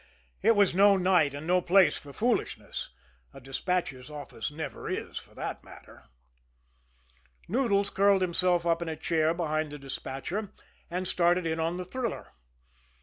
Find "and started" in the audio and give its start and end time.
10.89-11.45